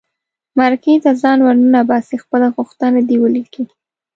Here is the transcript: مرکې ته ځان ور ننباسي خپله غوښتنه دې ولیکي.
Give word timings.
مرکې 0.57 0.93
ته 1.03 1.11
ځان 1.21 1.39
ور 1.43 1.55
ننباسي 1.61 2.17
خپله 2.23 2.47
غوښتنه 2.55 2.99
دې 3.07 3.17
ولیکي. 3.19 3.63